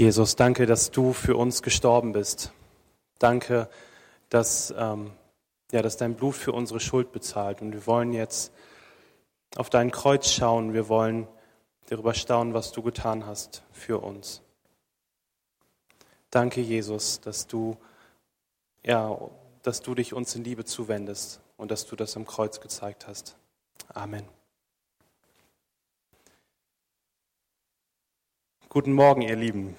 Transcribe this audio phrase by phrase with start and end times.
[0.00, 2.54] Jesus, danke, dass du für uns gestorben bist.
[3.18, 3.68] Danke,
[4.30, 5.10] dass, ähm,
[5.72, 7.60] ja, dass dein Blut für unsere Schuld bezahlt.
[7.60, 8.50] Und wir wollen jetzt
[9.56, 10.72] auf dein Kreuz schauen.
[10.72, 11.28] Wir wollen
[11.90, 14.40] darüber staunen, was du getan hast für uns.
[16.30, 17.76] Danke, Jesus, dass du,
[18.82, 19.18] ja,
[19.62, 23.36] dass du dich uns in Liebe zuwendest und dass du das am Kreuz gezeigt hast.
[23.92, 24.24] Amen.
[28.70, 29.76] Guten Morgen, ihr Lieben.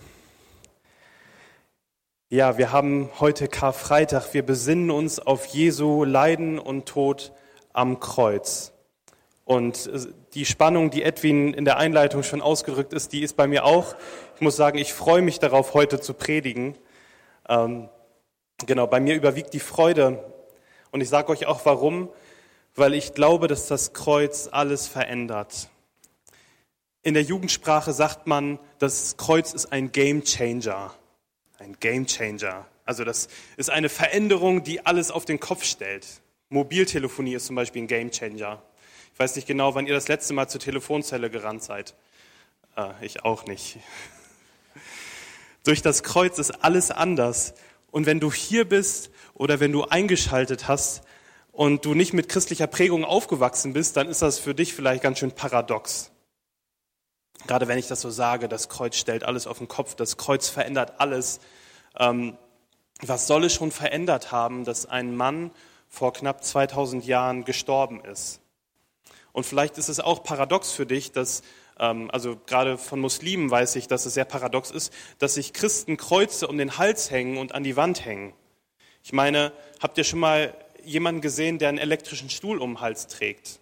[2.33, 4.33] Ja, wir haben heute Karfreitag.
[4.33, 7.33] Wir besinnen uns auf Jesu Leiden und Tod
[7.73, 8.71] am Kreuz.
[9.43, 9.89] Und
[10.33, 13.95] die Spannung, die Edwin in der Einleitung schon ausgerückt ist, die ist bei mir auch.
[14.35, 16.77] Ich muss sagen, ich freue mich darauf, heute zu predigen.
[17.49, 17.89] Ähm,
[18.65, 20.23] genau, bei mir überwiegt die Freude.
[20.91, 22.07] Und ich sage euch auch warum,
[22.75, 25.69] weil ich glaube, dass das Kreuz alles verändert.
[27.03, 30.95] In der Jugendsprache sagt man, das Kreuz ist ein Game Changer.
[31.61, 32.65] Ein Game Changer.
[32.85, 36.07] Also das ist eine Veränderung, die alles auf den Kopf stellt.
[36.49, 38.63] Mobiltelefonie ist zum Beispiel ein Game Changer.
[39.13, 41.93] Ich weiß nicht genau, wann ihr das letzte Mal zur Telefonzelle gerannt seid.
[42.75, 43.77] Äh, ich auch nicht.
[45.63, 47.53] Durch das Kreuz ist alles anders.
[47.91, 51.03] Und wenn du hier bist oder wenn du eingeschaltet hast
[51.51, 55.19] und du nicht mit christlicher Prägung aufgewachsen bist, dann ist das für dich vielleicht ganz
[55.19, 56.10] schön paradox.
[57.47, 60.49] Gerade wenn ich das so sage, das Kreuz stellt alles auf den Kopf, das Kreuz
[60.49, 61.39] verändert alles.
[61.97, 62.37] Ähm,
[63.01, 65.51] was soll es schon verändert haben, dass ein Mann
[65.89, 68.41] vor knapp 2000 Jahren gestorben ist?
[69.33, 71.41] Und vielleicht ist es auch paradox für dich, dass,
[71.79, 75.97] ähm, also gerade von Muslimen weiß ich, dass es sehr paradox ist, dass sich Christen
[75.97, 78.33] Kreuze um den Hals hängen und an die Wand hängen.
[79.03, 80.53] Ich meine, habt ihr schon mal
[80.83, 83.59] jemanden gesehen, der einen elektrischen Stuhl um den Hals trägt?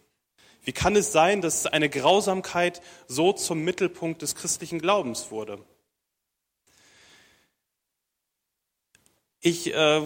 [0.64, 5.60] Wie kann es sein, dass eine Grausamkeit so zum Mittelpunkt des christlichen Glaubens wurde?
[9.42, 10.02] Ich äh,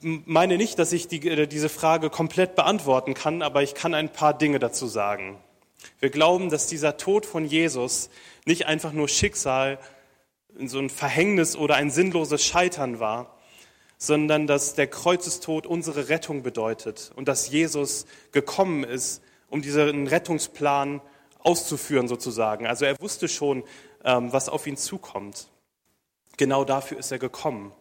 [0.00, 4.12] meine nicht, dass ich die, äh, diese Frage komplett beantworten kann, aber ich kann ein
[4.12, 5.38] paar Dinge dazu sagen.
[6.00, 8.10] Wir glauben, dass dieser Tod von Jesus
[8.44, 9.78] nicht einfach nur Schicksal,
[10.64, 13.38] so ein Verhängnis oder ein sinnloses Scheitern war,
[13.98, 21.02] sondern dass der Kreuzestod unsere Rettung bedeutet und dass Jesus gekommen ist, um diesen Rettungsplan
[21.38, 22.66] auszuführen sozusagen.
[22.66, 23.64] Also er wusste schon,
[24.02, 25.48] ähm, was auf ihn zukommt.
[26.38, 27.72] Genau dafür ist er gekommen.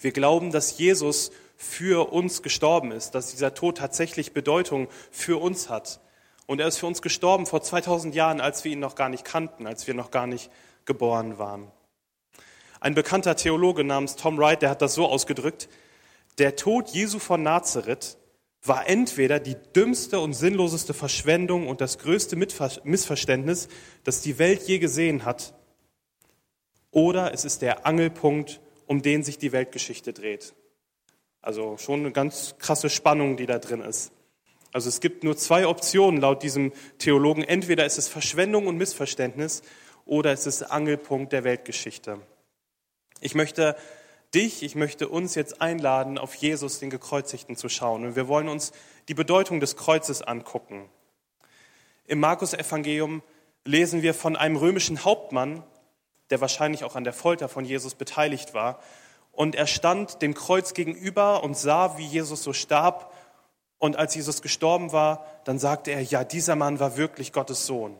[0.00, 5.70] Wir glauben, dass Jesus für uns gestorben ist, dass dieser Tod tatsächlich Bedeutung für uns
[5.70, 6.00] hat.
[6.46, 9.24] Und er ist für uns gestorben vor 2000 Jahren, als wir ihn noch gar nicht
[9.24, 10.50] kannten, als wir noch gar nicht
[10.84, 11.70] geboren waren.
[12.80, 15.68] Ein bekannter Theologe namens Tom Wright, der hat das so ausgedrückt,
[16.38, 18.17] der Tod Jesu von Nazareth
[18.68, 23.68] war entweder die dümmste und sinnloseste Verschwendung und das größte Missverständnis,
[24.04, 25.54] das die Welt je gesehen hat,
[26.90, 30.54] oder es ist der Angelpunkt, um den sich die Weltgeschichte dreht.
[31.40, 34.12] Also schon eine ganz krasse Spannung, die da drin ist.
[34.72, 37.42] Also es gibt nur zwei Optionen laut diesem Theologen.
[37.42, 39.62] Entweder ist es Verschwendung und Missverständnis
[40.04, 42.20] oder es ist Angelpunkt der Weltgeschichte.
[43.20, 43.76] Ich möchte
[44.34, 48.04] dich, ich möchte uns jetzt einladen, auf Jesus, den Gekreuzigten, zu schauen.
[48.04, 48.72] Und wir wollen uns
[49.08, 50.88] die Bedeutung des Kreuzes angucken.
[52.06, 53.22] Im Markus-Evangelium
[53.64, 55.62] lesen wir von einem römischen Hauptmann,
[56.30, 58.80] der wahrscheinlich auch an der Folter von Jesus beteiligt war.
[59.32, 63.12] Und er stand dem Kreuz gegenüber und sah, wie Jesus so starb.
[63.78, 67.96] Und als Jesus gestorben war, dann sagte er, ja, dieser Mann war wirklich Gottes Sohn.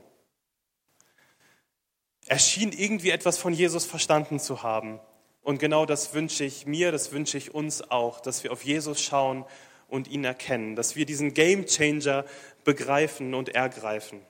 [2.26, 5.00] Er schien irgendwie etwas von Jesus verstanden zu haben.
[5.48, 9.00] Und genau das wünsche ich mir, das wünsche ich uns auch, dass wir auf Jesus
[9.00, 9.46] schauen
[9.88, 12.26] und ihn erkennen, dass wir diesen Game Changer
[12.64, 14.20] begreifen und ergreifen.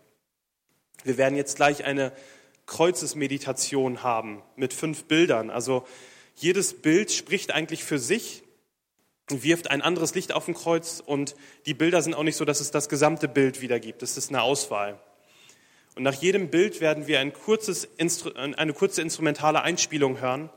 [1.02, 2.12] Wir werden jetzt gleich eine
[2.66, 5.50] Kreuzesmeditation haben mit fünf Bildern.
[5.50, 5.84] Also
[6.36, 8.44] jedes Bild spricht eigentlich für sich,
[9.26, 11.34] wirft ein anderes Licht auf ein Kreuz und
[11.66, 14.04] die Bilder sind auch nicht so, dass es das gesamte Bild wiedergibt.
[14.04, 15.00] Es ist eine Auswahl.
[15.96, 20.48] Und nach jedem Bild werden wir ein kurzes, eine kurze instrumentale Einspielung hören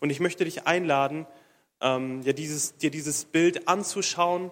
[0.00, 1.26] und ich möchte dich einladen,
[1.80, 4.50] ähm, ja, dieses, dir dieses Bild anzuschauen,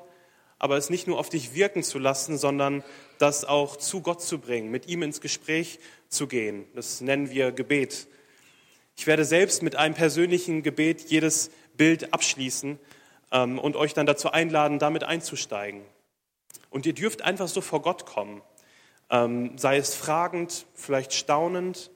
[0.59, 2.85] aber es nicht nur auf dich wirken zu lassen, sondern
[3.19, 5.79] das auch zu Gott zu bringen, mit ihm ins Gespräch
[6.09, 6.67] zu gehen.
[6.75, 8.09] Das nennen wir Gebet.
[8.97, 12.79] Ich werde selbst mit einem persönlichen Gebet jedes Bild abschließen
[13.31, 15.83] ähm, und euch dann dazu einladen, damit einzusteigen.
[16.71, 18.43] Und ihr dürft einfach so vor Gott kommen,
[19.11, 21.91] ähm, sei es fragend, vielleicht staunend,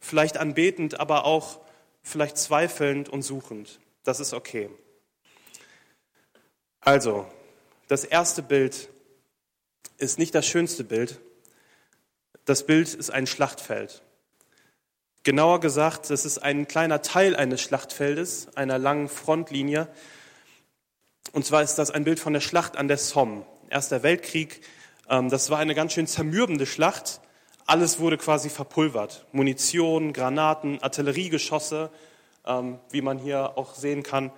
[0.00, 1.60] vielleicht anbetend, aber auch
[2.06, 3.80] vielleicht zweifelnd und suchend.
[4.04, 4.70] Das ist okay.
[6.80, 7.26] Also,
[7.88, 8.88] das erste Bild
[9.98, 11.18] ist nicht das schönste Bild.
[12.44, 14.02] Das Bild ist ein Schlachtfeld.
[15.24, 19.88] Genauer gesagt, es ist ein kleiner Teil eines Schlachtfeldes, einer langen Frontlinie.
[21.32, 23.44] Und zwar ist das ein Bild von der Schlacht an der Somme.
[23.68, 24.60] Erster Weltkrieg.
[25.08, 27.20] Ähm, das war eine ganz schön zermürbende Schlacht.
[27.66, 29.26] Alles wurde quasi verpulvert.
[29.32, 31.90] Munition, Granaten, Artilleriegeschosse,
[32.46, 34.30] ähm, wie man hier auch sehen kann.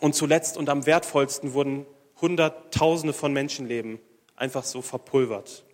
[0.00, 1.84] Und zuletzt und am wertvollsten wurden
[2.20, 3.98] Hunderttausende von Menschenleben
[4.36, 5.64] einfach so verpulvert.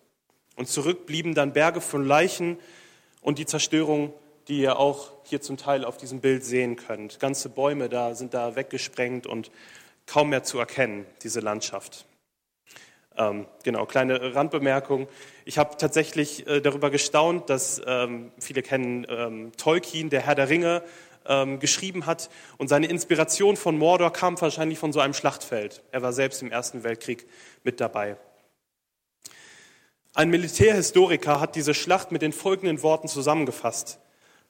[0.56, 2.58] Und zurück blieben dann Berge von Leichen
[3.20, 4.12] und die Zerstörung,
[4.48, 7.20] die ihr auch hier zum Teil auf diesem Bild sehen könnt.
[7.20, 9.50] Ganze Bäume da sind da weggesprengt und
[10.06, 12.06] kaum mehr zu erkennen, diese Landschaft.
[13.18, 15.08] Ähm, genau, kleine Randbemerkung.
[15.44, 20.48] Ich habe tatsächlich äh, darüber gestaunt, dass ähm, viele kennen ähm, Tolkien, der Herr der
[20.48, 20.84] Ringe,
[21.26, 22.30] ähm, geschrieben hat.
[22.58, 25.82] Und seine Inspiration von Mordor kam wahrscheinlich von so einem Schlachtfeld.
[25.90, 27.26] Er war selbst im Ersten Weltkrieg
[27.64, 28.16] mit dabei.
[30.14, 33.98] Ein Militärhistoriker hat diese Schlacht mit den folgenden Worten zusammengefasst.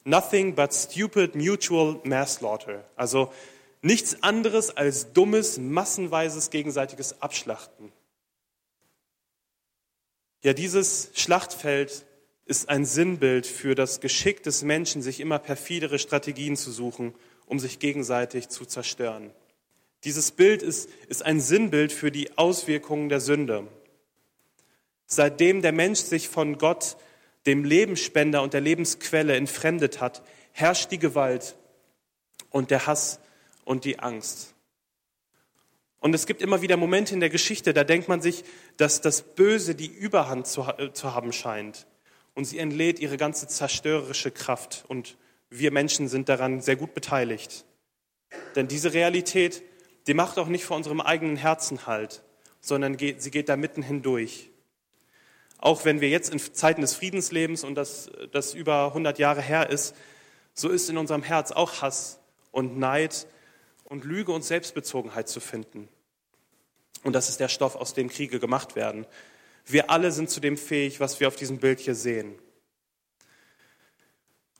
[0.03, 2.83] Nothing but stupid mutual manslaughter.
[2.95, 3.31] Also
[3.81, 7.91] nichts anderes als dummes, massenweises gegenseitiges Abschlachten.
[10.41, 12.05] Ja, dieses Schlachtfeld
[12.45, 17.13] ist ein Sinnbild für das Geschick des Menschen, sich immer perfidere Strategien zu suchen,
[17.45, 19.31] um sich gegenseitig zu zerstören.
[20.05, 23.67] Dieses Bild ist, ist ein Sinnbild für die Auswirkungen der Sünde.
[25.05, 26.95] Seitdem der Mensch sich von Gott,
[27.45, 30.21] dem Lebensspender und der Lebensquelle entfremdet hat,
[30.53, 31.55] herrscht die Gewalt
[32.49, 33.19] und der Hass
[33.65, 34.55] und die Angst.
[35.99, 38.43] Und es gibt immer wieder Momente in der Geschichte, da denkt man sich,
[38.77, 41.87] dass das Böse die Überhand zu, äh, zu haben scheint.
[42.35, 44.85] Und sie entlädt ihre ganze zerstörerische Kraft.
[44.87, 45.17] Und
[45.49, 47.65] wir Menschen sind daran sehr gut beteiligt.
[48.55, 49.63] Denn diese Realität,
[50.07, 52.23] die macht auch nicht vor unserem eigenen Herzen halt,
[52.61, 54.51] sondern geht, sie geht da mitten hindurch.
[55.57, 59.69] Auch wenn wir jetzt in Zeiten des Friedenslebens und das, das über 100 Jahre her
[59.69, 59.93] ist,
[60.53, 62.19] so ist in unserem Herz auch Hass
[62.51, 63.27] und Neid
[63.89, 65.89] und Lüge und Selbstbezogenheit zu finden.
[67.03, 69.05] Und das ist der Stoff, aus dem Kriege gemacht werden.
[69.65, 72.35] Wir alle sind zu dem fähig, was wir auf diesem Bild hier sehen.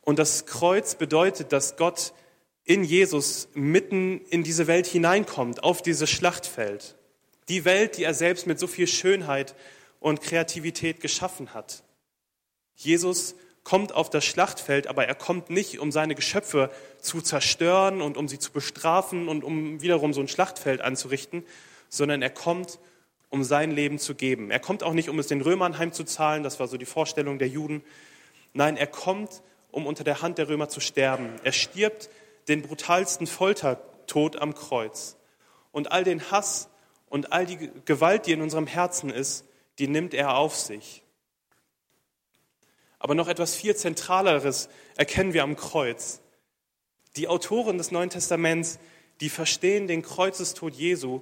[0.02, 2.14] Und das Kreuz bedeutet, dass Gott
[2.64, 6.96] in Jesus mitten in diese Welt hineinkommt, auf dieses Schlachtfeld.
[7.48, 9.56] Die Welt, die er selbst mit so viel Schönheit
[10.00, 11.84] und Kreativität geschaffen hat.
[12.76, 13.36] Jesus
[13.70, 18.28] kommt auf das Schlachtfeld, aber er kommt nicht, um seine Geschöpfe zu zerstören und um
[18.28, 21.46] sie zu bestrafen und um wiederum so ein Schlachtfeld anzurichten,
[21.88, 22.80] sondern er kommt,
[23.30, 24.50] um sein Leben zu geben.
[24.50, 27.48] Er kommt auch nicht, um es den Römern heimzuzahlen, das war so die Vorstellung der
[27.48, 27.84] Juden.
[28.54, 31.30] Nein, er kommt, um unter der Hand der Römer zu sterben.
[31.44, 32.10] Er stirbt
[32.48, 35.16] den brutalsten Foltertod am Kreuz.
[35.72, 36.70] Und all den Hass
[37.08, 39.46] und all die Gewalt, die in unserem Herzen ist,
[39.78, 41.04] die nimmt er auf sich.
[43.00, 46.20] Aber noch etwas viel Zentraleres erkennen wir am Kreuz.
[47.16, 48.78] Die Autoren des Neuen Testaments,
[49.22, 51.22] die verstehen den Kreuzestod Jesu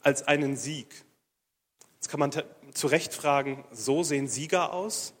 [0.00, 1.04] als einen Sieg.
[1.94, 2.30] Jetzt kann man
[2.74, 5.14] zu Recht fragen, so sehen Sieger aus?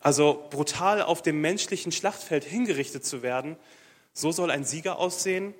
[0.00, 3.56] Also brutal auf dem menschlichen Schlachtfeld hingerichtet zu werden,
[4.12, 5.54] so soll ein Sieger aussehen?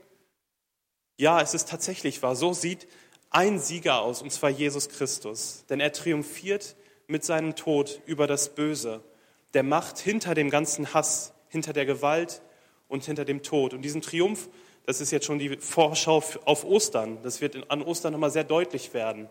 [1.16, 2.34] Ja, es ist tatsächlich wahr.
[2.34, 2.88] So sieht
[3.30, 5.64] ein Sieger aus, und zwar Jesus Christus.
[5.68, 9.02] Denn er triumphiert mit seinem Tod über das Böse,
[9.54, 12.42] der Macht hinter dem ganzen Hass, hinter der Gewalt
[12.88, 13.74] und hinter dem Tod.
[13.74, 14.48] Und diesen Triumph,
[14.86, 17.22] das ist jetzt schon die Vorschau auf Ostern.
[17.22, 19.28] Das wird an Ostern nochmal sehr deutlich werden.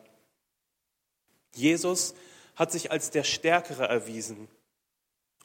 [1.56, 2.16] Jesus
[2.56, 4.48] hat sich als der Stärkere erwiesen.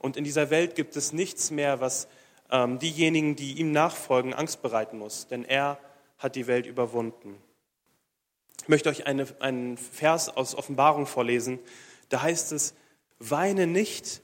[0.00, 2.08] Und in dieser Welt gibt es nichts mehr, was
[2.50, 5.26] ähm, diejenigen, die ihm nachfolgen, Angst bereiten muss.
[5.28, 5.78] Denn er
[6.18, 7.36] hat die Welt überwunden.
[8.62, 11.58] Ich möchte euch eine, einen Vers aus Offenbarung vorlesen.
[12.08, 12.74] Da heißt es,
[13.18, 14.22] weine nicht,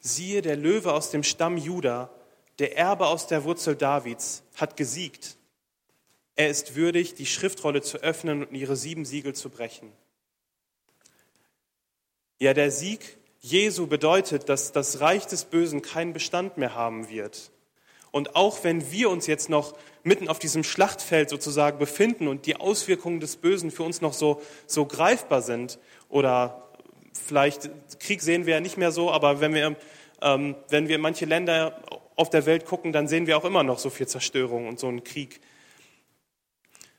[0.00, 2.10] siehe, der Löwe aus dem Stamm Juda,
[2.58, 5.36] der Erbe aus der Wurzel Davids, hat gesiegt.
[6.36, 9.92] Er ist würdig, die Schriftrolle zu öffnen und ihre sieben Siegel zu brechen.
[12.38, 17.50] Ja, der Sieg Jesu bedeutet, dass das Reich des Bösen keinen Bestand mehr haben wird.
[18.10, 22.56] Und auch wenn wir uns jetzt noch mitten auf diesem Schlachtfeld sozusagen befinden und die
[22.56, 25.78] Auswirkungen des Bösen für uns noch so, so greifbar sind,
[26.10, 26.69] oder
[27.12, 29.76] vielleicht Krieg sehen wir ja nicht mehr so, aber wenn wir,
[30.22, 31.80] ähm, wenn wir in manche Länder
[32.16, 34.88] auf der Welt gucken, dann sehen wir auch immer noch so viel Zerstörung und so
[34.88, 35.40] einen Krieg.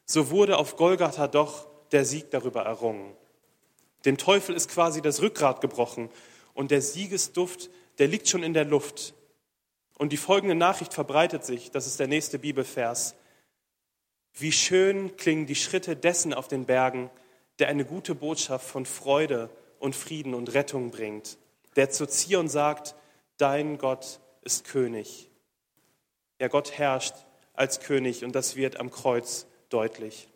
[0.06, 3.16] So wurde auf Golgatha doch der Sieg darüber errungen.
[4.06, 6.10] Dem Teufel ist quasi das Rückgrat gebrochen
[6.54, 9.14] und der Siegesduft, der liegt schon in der Luft.
[9.98, 13.16] Und die folgende Nachricht verbreitet sich, das ist der nächste Bibelvers.
[14.34, 17.12] Wie schön klingen die Schritte dessen auf den Bergen,
[17.60, 19.50] der eine gute Botschaft von Freude
[19.82, 21.38] und Frieden und Rettung bringt,
[21.76, 22.96] der zu Zion sagt,
[23.38, 25.30] dein Gott ist König.
[26.40, 27.16] Ja, Gott herrscht
[27.54, 30.30] als König und das wird am Kreuz deutlich.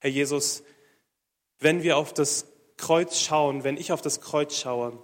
[0.00, 0.62] Herr Jesus,
[1.60, 2.46] wenn wir auf das
[2.76, 4.98] Kreuz schauen, wenn ich auf das Kreuz schaue,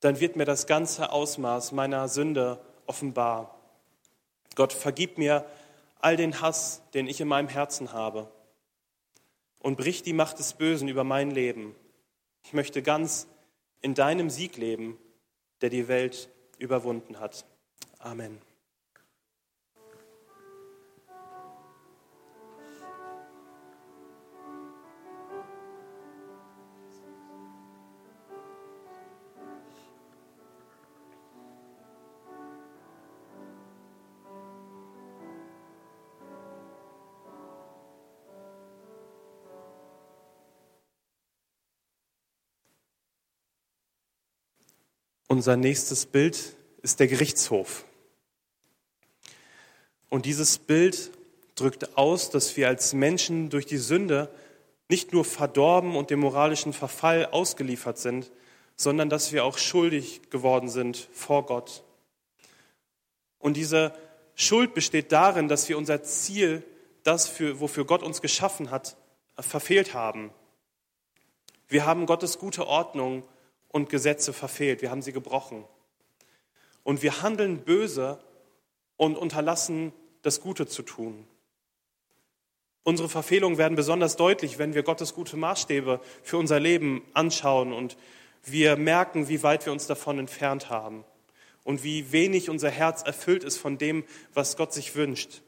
[0.00, 3.58] dann wird mir das ganze Ausmaß meiner Sünde offenbar.
[4.54, 5.46] Gott, vergib mir
[6.00, 8.30] all den Hass, den ich in meinem Herzen habe
[9.60, 11.74] und brich die Macht des Bösen über mein Leben.
[12.44, 13.26] Ich möchte ganz
[13.80, 14.98] in deinem Sieg leben,
[15.62, 17.46] der die Welt überwunden hat.
[17.98, 18.38] Amen.
[45.34, 47.84] Unser nächstes Bild ist der Gerichtshof.
[50.08, 51.10] Und dieses Bild
[51.56, 54.30] drückt aus, dass wir als Menschen durch die Sünde
[54.88, 58.30] nicht nur verdorben und dem moralischen Verfall ausgeliefert sind,
[58.76, 61.82] sondern dass wir auch schuldig geworden sind vor Gott.
[63.40, 63.92] Und diese
[64.36, 66.62] Schuld besteht darin, dass wir unser Ziel,
[67.02, 68.96] das, für, wofür Gott uns geschaffen hat,
[69.36, 70.30] verfehlt haben.
[71.66, 73.24] Wir haben Gottes gute Ordnung
[73.74, 75.64] und Gesetze verfehlt, wir haben sie gebrochen.
[76.84, 78.20] Und wir handeln böse
[78.96, 81.26] und unterlassen das Gute zu tun.
[82.84, 87.96] Unsere Verfehlungen werden besonders deutlich, wenn wir Gottes gute Maßstäbe für unser Leben anschauen und
[88.44, 91.04] wir merken, wie weit wir uns davon entfernt haben
[91.64, 94.04] und wie wenig unser Herz erfüllt ist von dem,
[94.34, 95.42] was Gott sich wünscht.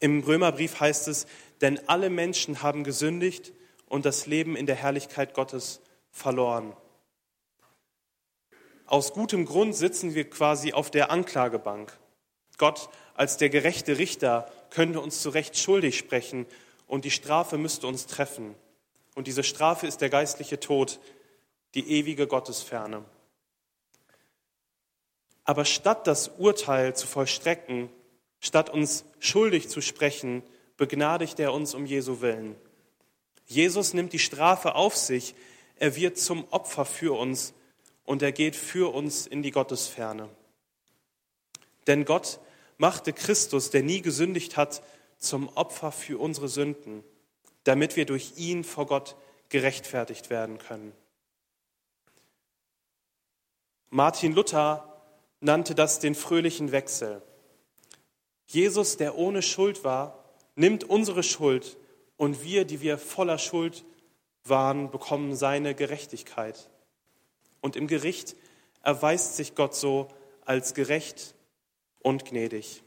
[0.00, 1.28] Im Römerbrief heißt es,
[1.60, 3.52] denn alle Menschen haben gesündigt
[3.86, 5.80] und das Leben in der Herrlichkeit Gottes
[6.12, 6.76] verloren.
[8.86, 11.98] Aus gutem Grund sitzen wir quasi auf der Anklagebank.
[12.58, 16.46] Gott als der gerechte Richter könnte uns zu Recht schuldig sprechen
[16.86, 18.54] und die Strafe müsste uns treffen.
[19.14, 21.00] Und diese Strafe ist der geistliche Tod,
[21.74, 23.04] die ewige Gottesferne.
[25.44, 27.88] Aber statt das Urteil zu vollstrecken,
[28.40, 30.42] statt uns schuldig zu sprechen,
[30.76, 32.56] begnadigt er uns um Jesu willen.
[33.46, 35.34] Jesus nimmt die Strafe auf sich,
[35.82, 37.54] er wird zum Opfer für uns
[38.04, 40.28] und er geht für uns in die Gottesferne.
[41.88, 42.38] Denn Gott
[42.78, 44.80] machte Christus, der nie gesündigt hat,
[45.18, 47.02] zum Opfer für unsere Sünden,
[47.64, 49.16] damit wir durch ihn vor Gott
[49.48, 50.92] gerechtfertigt werden können.
[53.90, 55.02] Martin Luther
[55.40, 57.22] nannte das den fröhlichen Wechsel.
[58.46, 60.22] Jesus, der ohne Schuld war,
[60.54, 61.76] nimmt unsere Schuld
[62.16, 63.84] und wir, die wir voller Schuld
[64.44, 66.68] waren, bekommen seine Gerechtigkeit.
[67.60, 68.36] Und im Gericht
[68.82, 70.08] erweist sich Gott so
[70.44, 71.34] als gerecht
[72.00, 72.82] und gnädig.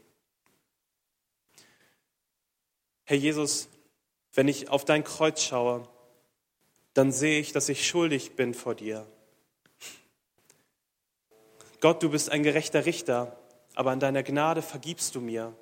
[3.04, 3.68] Herr Jesus,
[4.34, 5.88] wenn ich auf dein Kreuz schaue,
[6.92, 9.06] dann sehe ich, dass ich schuldig bin vor dir.
[11.80, 13.38] Gott, du bist ein gerechter Richter,
[13.74, 15.54] aber an deiner Gnade vergibst du mir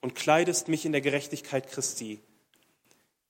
[0.00, 2.22] und kleidest mich in der Gerechtigkeit Christi.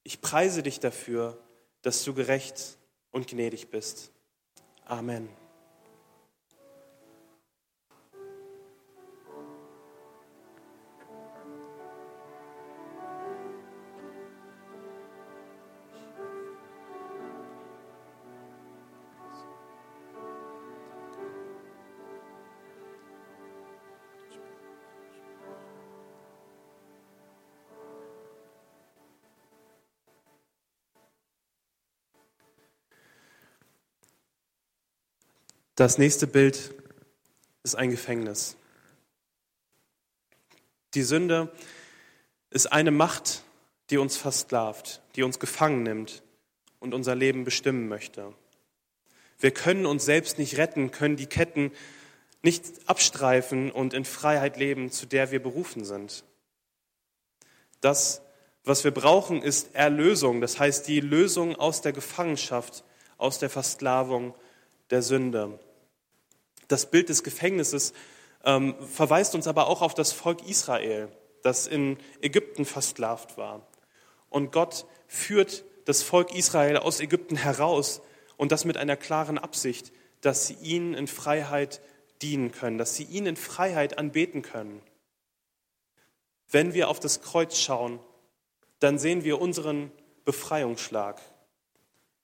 [0.05, 1.39] Ich preise dich dafür
[1.83, 2.79] dass du gerecht
[3.11, 4.13] und gnädig bist.
[4.85, 5.29] Amen.
[35.79, 36.75] Das nächste Bild
[37.63, 38.57] ist ein Gefängnis.
[40.95, 41.53] Die Sünde
[42.51, 43.45] ist eine Macht,
[43.89, 46.25] die uns versklavt, die uns gefangen nimmt
[46.81, 48.35] und unser Leben bestimmen möchte.
[49.39, 51.71] Wir können uns selbst nicht retten, können die Ketten
[52.43, 56.25] nicht abstreifen und in Freiheit leben, zu der wir berufen sind.
[57.81, 58.21] Das,
[58.65, 62.83] was wir brauchen, ist Erlösung, das heißt die Lösung aus der Gefangenschaft,
[63.17, 64.35] aus der Versklavung
[64.91, 65.61] der Sünde.
[66.69, 67.93] Das Bild des Gefängnisses
[68.45, 71.09] ähm, verweist uns aber auch auf das Volk Israel,
[71.43, 73.67] das in Ägypten versklavt war.
[74.31, 78.03] Und Gott führt das Volk Israel aus Ägypten heraus
[78.37, 81.81] und das mit einer klaren Absicht, dass sie ihnen in Freiheit
[82.23, 84.83] dienen können, dass sie ihn in Freiheit anbeten können.
[86.51, 88.01] Wenn wir auf das Kreuz schauen,
[88.81, 89.93] dann sehen wir unseren
[90.25, 91.21] Befreiungsschlag.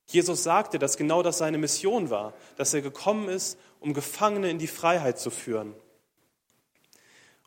[0.06, 4.58] Jesus sagte, dass genau das seine Mission war, dass er gekommen ist, um Gefangene in
[4.58, 5.74] die Freiheit zu führen.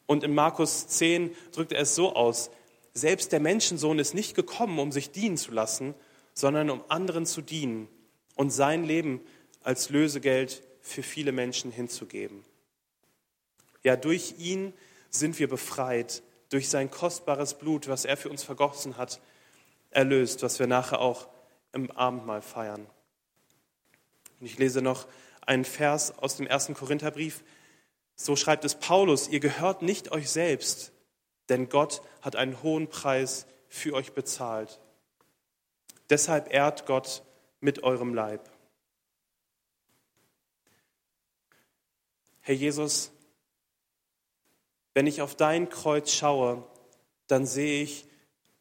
[0.05, 2.51] Und in Markus 10 drückt er es so aus,
[2.93, 5.95] selbst der Menschensohn ist nicht gekommen, um sich dienen zu lassen,
[6.35, 7.87] sondern um anderen zu dienen
[8.35, 9.19] und sein Leben
[9.63, 12.43] als Lösegeld für viele Menschen hinzugeben.
[13.83, 14.73] Ja, durch ihn
[15.09, 19.19] sind wir befreit, durch sein kostbares Blut, was er für uns vergossen hat,
[19.89, 21.27] erlöst, was wir nachher auch
[21.73, 22.85] im Abendmahl feiern.
[24.39, 25.07] Und ich lese noch
[25.47, 27.43] einen Vers aus dem ersten Korintherbrief.
[28.15, 30.91] So schreibt es Paulus, ihr gehört nicht euch selbst,
[31.49, 34.79] denn Gott hat einen hohen Preis für euch bezahlt.
[36.09, 37.23] Deshalb ehrt Gott
[37.59, 38.49] mit eurem Leib.
[42.41, 43.11] Herr Jesus,
[44.93, 46.63] wenn ich auf dein Kreuz schaue,
[47.27, 48.07] dann sehe ich,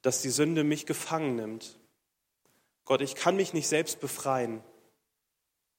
[0.03, 1.79] dass die Sünde mich gefangen nimmt.
[2.85, 4.63] Gott, ich kann mich nicht selbst befreien.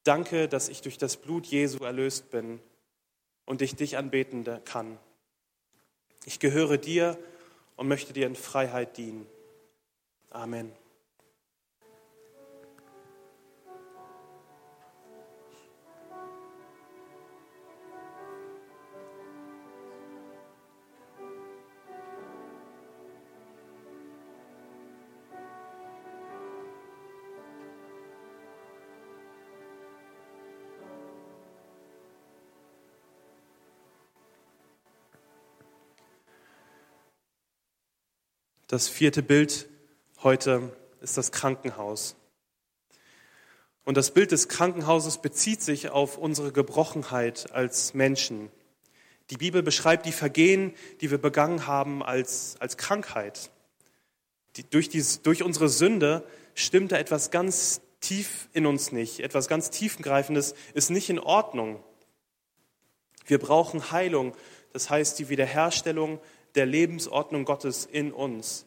[0.08, 2.62] Danke, dass ich durch das Blut Jesu erlöst bin
[3.46, 4.98] und ich dich anbeten kann.
[6.24, 7.18] Ich gehöre dir
[7.76, 9.28] und möchte dir in Freiheit dienen.
[10.30, 10.72] Amen.
[38.70, 39.70] Das vierte Bild
[40.24, 42.18] heute ist das Krankenhaus.
[43.86, 48.52] Und das Bild des Krankenhauses bezieht sich auf unsere Gebrochenheit als Menschen.
[49.30, 53.52] Die Bibel beschreibt die Vergehen, die wir begangen haben, als, als Krankheit.
[54.58, 59.22] Die, durch, die, durch unsere Sünde stimmt da etwas ganz tief in uns nicht.
[59.22, 61.82] Etwas ganz tiefgreifendes ist nicht in Ordnung.
[63.28, 64.36] Wir brauchen Heilung,
[64.74, 66.20] das heißt die Wiederherstellung
[66.58, 68.66] der Lebensordnung Gottes in uns.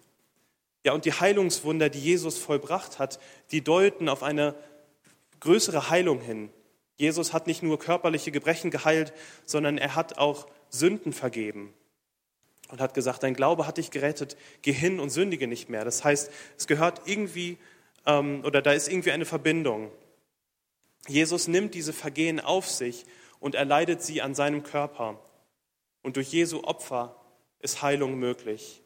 [0.84, 4.54] Ja, und die Heilungswunder, die Jesus vollbracht hat, die deuten auf eine
[5.40, 6.50] größere Heilung hin.
[6.96, 9.12] Jesus hat nicht nur körperliche Gebrechen geheilt,
[9.44, 11.74] sondern er hat auch Sünden vergeben
[12.70, 15.84] und hat gesagt, dein Glaube hat dich gerettet, geh hin und sündige nicht mehr.
[15.84, 17.58] Das heißt, es gehört irgendwie,
[18.06, 19.90] ähm, oder da ist irgendwie eine Verbindung.
[21.08, 23.04] Jesus nimmt diese Vergehen auf sich
[23.40, 25.18] und erleidet sie an seinem Körper.
[26.02, 27.16] Und durch Jesu Opfer
[27.60, 28.82] ist Heilung möglich.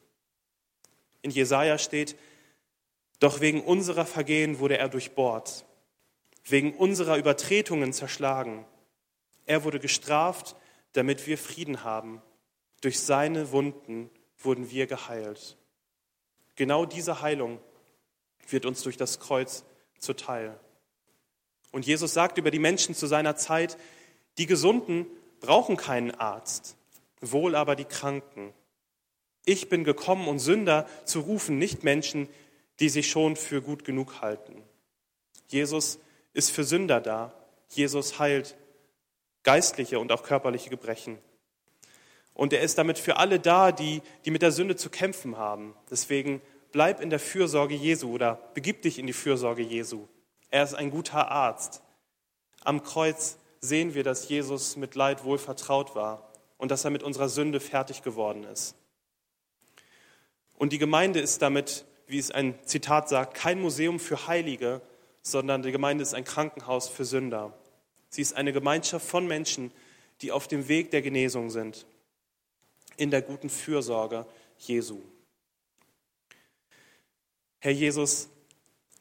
[1.23, 2.17] In Jesaja steht,
[3.21, 5.65] doch wegen unserer Vergehen wurde er durchbohrt,
[6.45, 8.67] wegen unserer Übertretungen zerschlagen.
[9.47, 10.57] Er wurde gestraft,
[10.93, 12.21] damit wir Frieden haben.
[12.81, 15.57] Durch seine Wunden wurden wir geheilt.
[16.57, 17.61] Genau diese Heilung
[18.49, 19.65] wird uns durch das Kreuz
[19.99, 20.59] zuteil.
[21.73, 23.79] Und Jesus sagt über die Menschen zu seiner Zeit,
[24.39, 25.07] die Gesunden
[25.41, 26.77] brauchen keinen Arzt,
[27.21, 28.53] wohl aber die Kranken.
[29.45, 32.29] Ich bin gekommen, um Sünder zu rufen, nicht Menschen,
[32.81, 34.63] die sich schon für gut genug halten.
[35.49, 35.99] Jesus
[36.33, 37.33] ist für Sünder da.
[37.69, 38.57] Jesus heilt
[39.43, 41.19] geistliche und auch körperliche Gebrechen.
[42.33, 45.75] Und er ist damit für alle da, die, die mit der Sünde zu kämpfen haben.
[45.91, 46.41] Deswegen
[46.73, 50.09] bleib in der Fürsorge Jesu oder begib dich in die Fürsorge Jesu.
[50.51, 51.83] Er ist ein guter Arzt.
[52.65, 57.03] Am Kreuz sehen wir, dass Jesus mit Leid wohl vertraut war und dass er mit
[57.03, 58.75] unserer Sünde fertig geworden ist.
[60.57, 64.81] Und die Gemeinde ist damit, wie es ein Zitat sagt, kein Museum für Heilige,
[65.23, 67.53] sondern die Gemeinde ist ein Krankenhaus für Sünder.
[68.09, 69.73] Sie ist eine Gemeinschaft von Menschen,
[70.21, 71.87] die auf dem Weg der Genesung sind,
[72.97, 74.27] in der guten Fürsorge
[74.59, 75.01] Jesu.
[77.59, 78.29] Herr Jesus,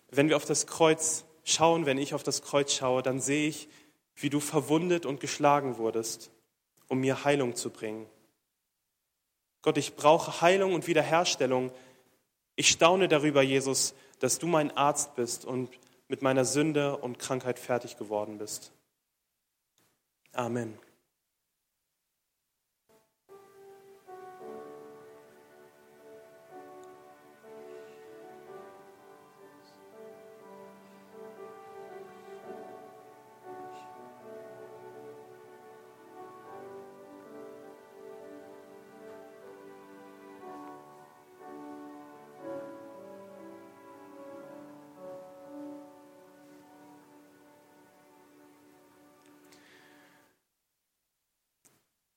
[0.09, 3.67] wenn wir auf das Kreuz schauen, wenn ich auf das Kreuz schaue, dann sehe ich,
[4.15, 6.31] wie du verwundet und geschlagen wurdest,
[6.87, 8.07] um mir Heilung zu bringen.
[9.63, 11.71] Gott, ich brauche Heilung und Wiederherstellung.
[12.55, 15.69] Ich staune darüber, Jesus, dass du mein Arzt bist und
[16.07, 18.71] mit meiner Sünde und Krankheit fertig geworden bist.
[20.33, 20.77] Amen.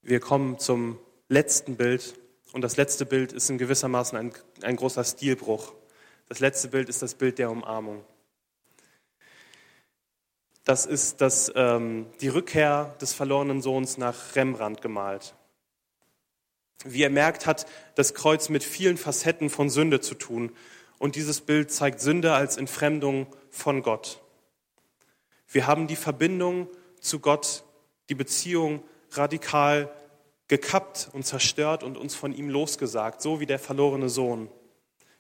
[0.09, 2.15] Wir kommen zum letzten Bild
[2.53, 5.75] und das letzte Bild ist in gewissermaßen ein, ein großer Stilbruch.
[6.29, 8.05] Das letzte Bild ist das Bild der Umarmung.
[10.63, 15.35] Das ist das, ähm, die Rückkehr des verlorenen Sohns nach Rembrandt gemalt.
[16.85, 17.67] Wie ihr merkt, hat
[17.97, 20.55] das Kreuz mit vielen Facetten von Sünde zu tun.
[20.99, 24.23] Und dieses Bild zeigt Sünde als Entfremdung von Gott.
[25.49, 26.69] Wir haben die Verbindung
[27.01, 27.65] zu Gott,
[28.09, 29.91] die Beziehung radikal
[30.49, 34.49] gekappt und zerstört und uns von ihm losgesagt, so wie der verlorene Sohn.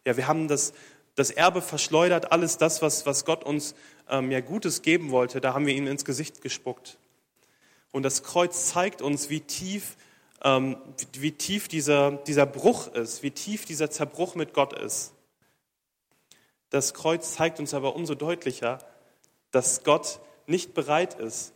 [0.04, 0.72] Ja, wir haben das,
[1.16, 3.74] das Erbe verschleudert, alles das, was, was Gott uns
[4.08, 6.98] ähm, ja Gutes geben wollte, da haben wir ihm ins Gesicht gespuckt.
[7.90, 9.96] Und das Kreuz zeigt uns, wie tief,
[10.44, 10.76] ähm,
[11.12, 15.12] wie, wie tief dieser, dieser Bruch ist, wie tief dieser Zerbruch mit Gott ist.
[16.70, 18.78] Das Kreuz zeigt uns aber umso deutlicher,
[19.50, 21.52] dass Gott nicht bereit ist,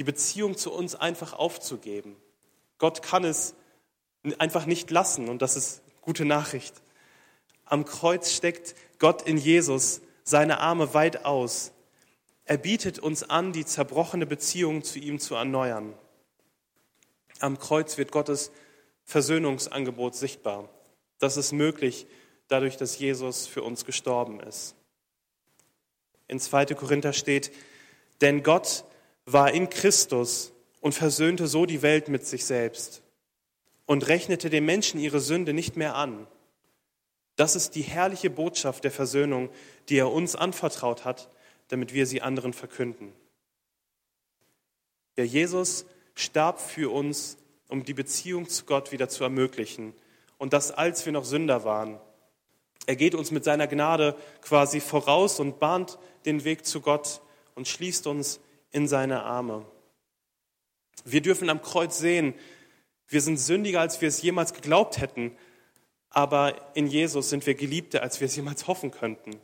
[0.00, 2.16] die Beziehung zu uns einfach aufzugeben.
[2.78, 3.54] Gott kann es
[4.38, 6.72] einfach nicht lassen und das ist gute Nachricht.
[7.66, 11.72] Am Kreuz steckt Gott in Jesus seine Arme weit aus.
[12.46, 15.92] Er bietet uns an, die zerbrochene Beziehung zu ihm zu erneuern.
[17.38, 18.52] Am Kreuz wird Gottes
[19.04, 20.70] Versöhnungsangebot sichtbar.
[21.18, 22.06] Das ist möglich
[22.48, 24.76] dadurch, dass Jesus für uns gestorben ist.
[26.26, 26.64] In 2.
[26.68, 27.52] Korinther steht,
[28.22, 28.86] denn Gott
[29.26, 33.02] war in Christus und versöhnte so die Welt mit sich selbst
[33.86, 36.26] und rechnete den Menschen ihre Sünde nicht mehr an.
[37.36, 39.50] Das ist die herrliche Botschaft der Versöhnung,
[39.88, 41.30] die er uns anvertraut hat,
[41.68, 43.12] damit wir sie anderen verkünden.
[45.16, 47.36] Ja, Jesus starb für uns,
[47.68, 49.94] um die Beziehung zu Gott wieder zu ermöglichen.
[50.38, 52.00] Und das, als wir noch Sünder waren.
[52.86, 57.20] Er geht uns mit seiner Gnade quasi voraus und bahnt den Weg zu Gott
[57.54, 59.66] und schließt uns in seine Arme.
[61.04, 62.34] Wir dürfen am Kreuz sehen,
[63.08, 65.36] wir sind sündiger, als wir es jemals geglaubt hätten,
[66.10, 69.40] aber in Jesus sind wir geliebter, als wir es jemals hoffen könnten.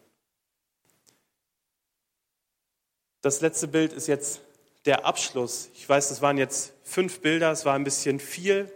[3.22, 4.40] Das letzte Bild ist jetzt
[4.84, 5.70] der Abschluss.
[5.74, 8.72] Ich weiß, das waren jetzt fünf Bilder, es war ein bisschen viel.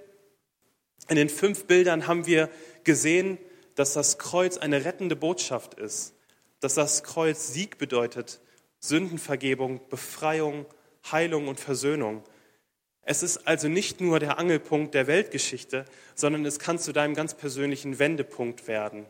[1.09, 2.51] In den fünf Bildern haben wir
[2.83, 3.39] gesehen,
[3.77, 6.15] dass das Kreuz eine rettende Botschaft ist,
[6.59, 8.41] dass das Kreuz Sieg bedeutet,
[8.81, 10.66] Sündenvergebung, Befreiung,
[11.11, 12.25] Heilung und Versöhnung.
[13.03, 17.35] Es ist also nicht nur der Angelpunkt der Weltgeschichte, sondern es kann zu deinem ganz
[17.35, 19.07] persönlichen Wendepunkt werden.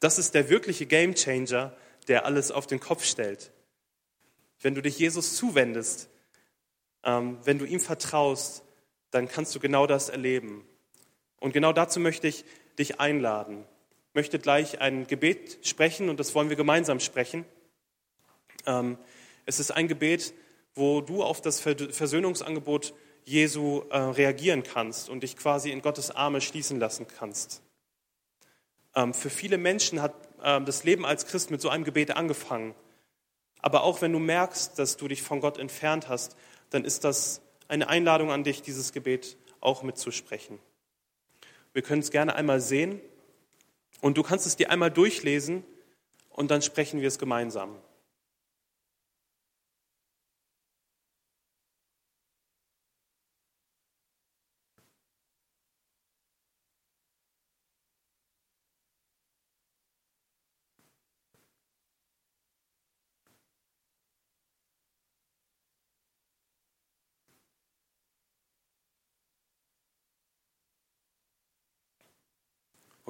[0.00, 1.76] Das ist der wirkliche Gamechanger,
[2.08, 3.52] der alles auf den Kopf stellt.
[4.60, 6.08] Wenn du dich Jesus zuwendest,
[7.04, 8.62] ähm, wenn du ihm vertraust,
[9.10, 10.66] dann kannst du genau das erleben.
[11.38, 12.44] Und genau dazu möchte ich
[12.78, 13.64] dich einladen.
[14.08, 17.44] Ich möchte gleich ein Gebet sprechen und das wollen wir gemeinsam sprechen.
[18.66, 18.98] Ähm,
[19.46, 20.34] es ist ein Gebet,
[20.74, 22.94] wo du auf das Versöhnungsangebot
[23.24, 27.62] Jesu äh, reagieren kannst und dich quasi in Gottes Arme schließen lassen kannst.
[28.94, 32.74] Ähm, für viele Menschen hat ähm, das Leben als Christ mit so einem Gebet angefangen.
[33.60, 36.36] Aber auch wenn du merkst, dass du dich von Gott entfernt hast,
[36.70, 40.58] dann ist das eine Einladung an dich, dieses Gebet auch mitzusprechen.
[41.72, 43.00] Wir können es gerne einmal sehen
[44.00, 45.62] und du kannst es dir einmal durchlesen
[46.30, 47.76] und dann sprechen wir es gemeinsam.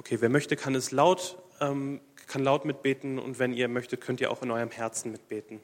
[0.01, 4.19] Okay, wer möchte, kann es laut, ähm, kann laut mitbeten und wenn ihr möchtet, könnt
[4.19, 5.59] ihr auch in eurem Herzen mitbeten.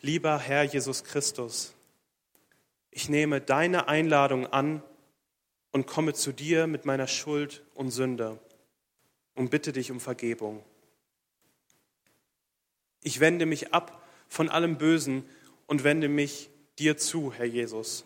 [0.00, 1.74] Lieber Herr Jesus Christus,
[2.92, 4.80] ich nehme deine Einladung an
[5.72, 8.38] und komme zu dir mit meiner Schuld und Sünde
[9.34, 10.62] und bitte dich um Vergebung.
[13.02, 15.28] Ich wende mich ab von allem Bösen
[15.66, 18.04] und wende mich dir zu, Herr Jesus.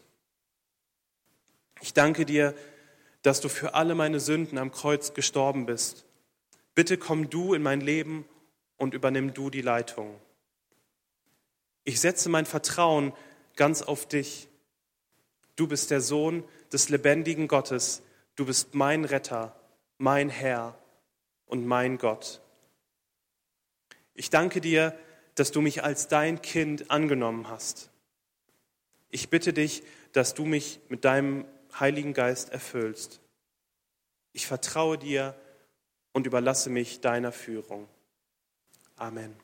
[1.83, 2.55] Ich danke dir,
[3.22, 6.06] dass du für alle meine Sünden am Kreuz gestorben bist.
[6.74, 8.24] Bitte komm du in mein Leben
[8.76, 10.18] und übernimm du die Leitung.
[11.85, 13.12] Ich setze mein Vertrauen
[13.56, 14.48] ganz auf dich.
[15.56, 18.02] Du bist der Sohn des lebendigen Gottes.
[18.37, 19.54] Du bist mein Retter,
[19.98, 20.78] mein Herr
[21.46, 22.40] und mein Gott.
[24.14, 24.96] Ich danke dir,
[25.35, 27.90] dass du mich als dein Kind angenommen hast.
[29.11, 31.44] Ich bitte dich, dass du mich mit deinem
[31.78, 33.20] Heiligen Geist erfüllst.
[34.33, 35.35] Ich vertraue dir
[36.12, 37.88] und überlasse mich deiner Führung.
[38.96, 39.35] Amen.